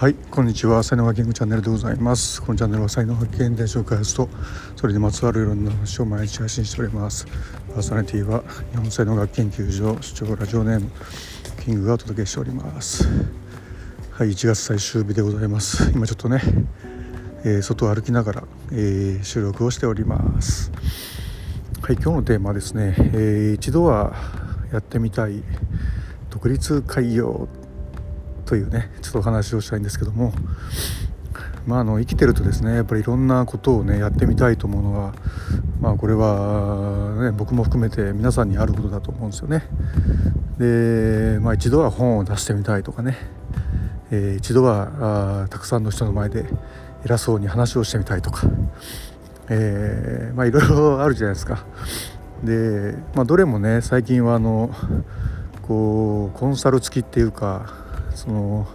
[0.00, 0.82] はいこんにちは。
[0.82, 2.40] 才能学キングチャンネルでございます。
[2.40, 4.30] このチャンネルは才能学現代紹介すと
[4.74, 7.26] それにまつわるいろんな話を毎日配信しております。
[7.74, 10.90] パーソナリティは日本才能学研究所主張ラジオネーム
[11.62, 13.06] キングがお届けしております。
[14.12, 15.90] はい1月最終日でございます。
[15.94, 16.40] 今ちょっとね、
[17.44, 20.72] えー、外を歩きながら、えー、収録をしております。
[21.82, 24.14] はい今日のテーマはですね、えー、一度は
[24.72, 25.42] やってみたい
[26.30, 27.50] 独立開業
[28.50, 30.32] というねちょっとお話をしたいんですけども
[31.66, 35.14] まあ、あの生きてるとですねやっぱりいろんなことをねやってみたいと思うのは、
[35.80, 39.62] まあ、これは、ね、僕も含めて皆さんにあることだと思うんですよね。
[40.58, 43.18] で、まあ、一度は本を出してみたいとかね、
[44.10, 46.46] えー、一度はあたくさんの人の前で
[47.04, 48.48] 偉そうに話をしてみたいとか、
[49.48, 51.66] えー、まあ、いろいろあるじゃないですか。
[52.42, 54.70] で、まあ、どれもね最近はあの
[55.62, 57.89] こうコンサル付きっていうか
[58.20, 58.68] その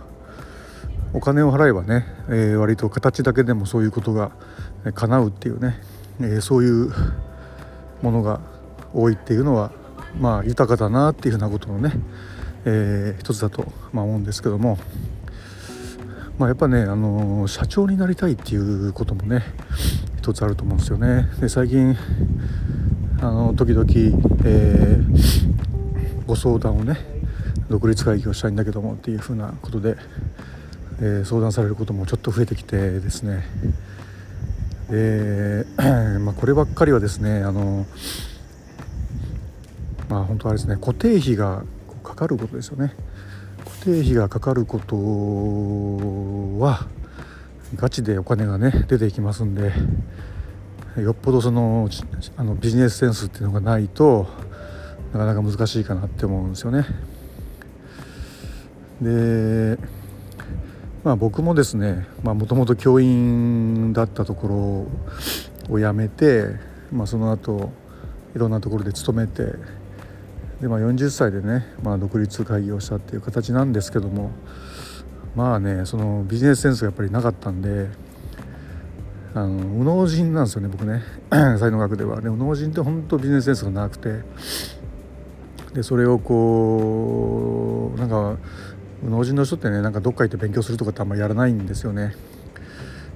[1.13, 4.31] お金を払えばね、えー、割と形だけでもそういうことが
[4.95, 5.79] 叶うっていうね、
[6.19, 6.91] えー、そういう
[8.01, 8.41] ものが
[8.91, 9.71] 多いっていうのは
[10.19, 11.91] まあ豊かだなっていうふうなことのね、
[12.65, 14.79] えー、一つだと、ま、思うんですけども、
[16.39, 19.43] まあ、やっぱね、あの社長になりたいっていうこともね
[20.17, 21.29] 一つあると思うんですよね。
[21.39, 21.95] で最近
[23.21, 23.85] あの時々、
[24.43, 26.97] えー、ご相談をね
[27.69, 29.95] 独立会議をしたいんだけどもっていうふうなことで、
[30.99, 33.43] えー、相談されることもちょっと増えてきてですね
[34.89, 35.65] で、
[36.19, 37.85] まあ、こればっかりはですねあの
[40.09, 41.63] まあ本当あれですね固定費が
[42.03, 42.93] かかることですよね
[43.63, 44.95] 固定費がかかること
[46.63, 46.87] は
[47.75, 49.71] ガチでお金がね出ていきますんで
[51.01, 51.89] よっぽどその
[52.37, 54.27] あのビジネスセンスっていうのがないと
[55.11, 56.85] なかなか難しいかなって思うんですよね。
[59.01, 59.77] で
[61.03, 64.87] まあ僕もですねもともと教員だったとこ
[65.69, 66.47] ろを辞めて、
[66.91, 67.71] まあ、その後
[68.35, 69.43] いろんなところで勤めて
[70.61, 74.31] で、まあ、40歳でね、まあ、独立会議をしたっていう形なんですけども
[75.35, 77.89] まあねそのビジネスセンスがやっぱりなかったんで
[79.33, 82.21] あの右脳人なんですよね僕ね 才能学では。
[82.21, 84.21] で右脳人って本当ビジネスセンスがなくて
[85.73, 88.37] でそれをこうなんか
[89.09, 92.15] 農人の人ってねなんかどっか行って勉強するとかってあんまりやらないんですよね。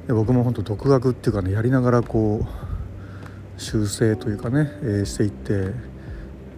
[0.07, 5.73] で僕も本当独学っていうかねやりながらこう修正というかね、えー、していって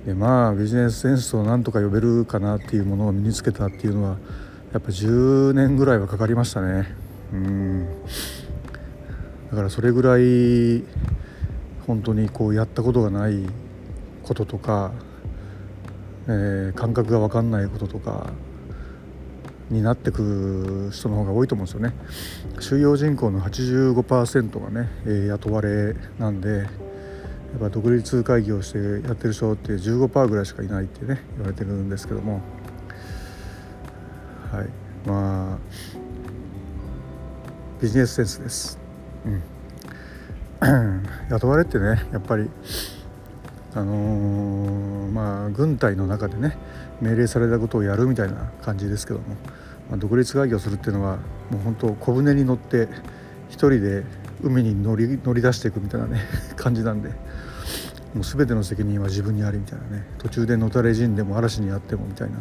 [0.05, 4.17] でまあビジネスセンスをなんとか呼べるかなっていうものを身につけたっていうのは
[4.73, 6.95] やっぱ10年ぐらいはかかりましたね。
[7.33, 7.87] うん。
[9.49, 10.83] だからそれぐらい
[11.85, 13.45] 本当にこうやったことがない
[14.23, 14.93] こととか、
[16.27, 18.31] えー、感覚が分かんないこととか
[19.71, 21.93] になってく人の方が多いと思うんですよね。
[22.59, 32.41] 収容人口の85%がね、えー、雇われなんでやっぱ独立会議をしてやってる人って15%ぐらいしかいないってね言われてるんですけども。
[34.51, 34.81] はい。
[35.05, 35.57] まあ
[37.81, 38.79] ビジネスセンスです、
[39.25, 42.49] うん、 雇われってねやっぱり
[43.73, 46.57] あのー、まあ軍隊の中でね
[47.01, 49.25] 命令されたことをやるみたいな感じですけども、
[49.89, 51.17] まあ、独立会議をするっていうのは
[51.49, 52.87] もう本当小舟に乗って
[53.49, 54.03] 一人で
[54.43, 56.21] 海に乗り乗り出していくみたいなね
[56.55, 57.09] 感じなんで
[58.13, 62.37] もう全ての責任は自分にありみたいなね途中でのたれ死んでも嵐にあってもみたいな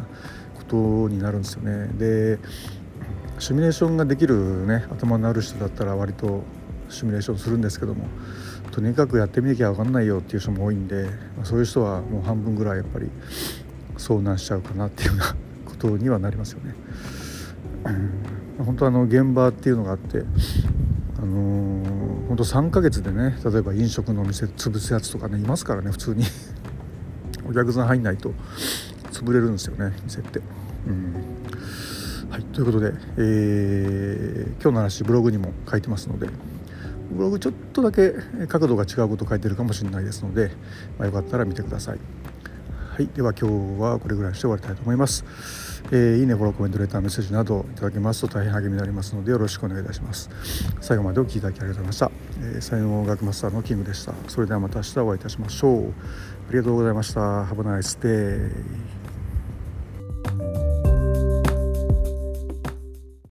[0.55, 1.89] ことになるんですよね。
[1.97, 2.39] で
[3.39, 6.43] シミュレーションができるね頭のある人だったら割と
[6.89, 8.05] シミュレーションするんですけども
[8.71, 11.05] とにかくやってみなきゃ分かんないよっていう人も多いんで、
[11.35, 13.09] まあ、そういう人はもう半分ぐらいやっぱり
[14.01, 15.35] 遭難しちゃうかなっていうような
[15.65, 16.73] ことにはなりますよね。
[18.59, 20.23] うん、本当あの現場っていうのがあって、
[21.17, 26.23] あのー、本当3ヶ月でね例えば飲食のお店潰すやつとかねいますからね普通に
[27.47, 28.33] お客さん入んないと
[29.11, 30.41] 潰れるんですよね店って。
[30.87, 31.13] うん
[32.31, 36.29] はい、ということで、えー、今日の話ブログにも書いてますので
[37.11, 38.13] ブログちょっとだけ
[38.47, 40.51] 角度が違うこと書いてるかもしれないですので、
[40.97, 41.99] まあ、よかったら見てください。
[43.01, 45.25] はい、では今日はこれぐらいにして終わりたいと思います。
[45.91, 50.29] えー、いいね、フォロー、コメント、レター、メッセージなどいただけますと大変励みになりますのでよろしくお願いいたします。
[50.81, 52.47] 最後までお聴きいただきありがとうございました。
[52.53, 54.13] えー、才能学マスターのキングでした。
[54.27, 55.87] それではまた明日お会いいたしましょう。
[55.87, 57.45] ありがとうございました。
[57.45, 59.10] Have a nice day.